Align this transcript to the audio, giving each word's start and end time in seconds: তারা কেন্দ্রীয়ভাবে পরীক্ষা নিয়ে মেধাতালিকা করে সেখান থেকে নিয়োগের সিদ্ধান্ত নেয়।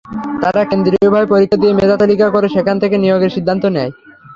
তারা 0.41 0.61
কেন্দ্রীয়ভাবে 0.71 1.27
পরীক্ষা 1.33 1.57
নিয়ে 1.61 1.77
মেধাতালিকা 1.79 2.27
করে 2.35 2.47
সেখান 2.55 2.75
থেকে 2.83 2.95
নিয়োগের 2.97 3.35
সিদ্ধান্ত 3.35 3.63
নেয়। 3.75 3.91